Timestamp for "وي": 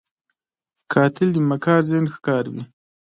2.53-2.63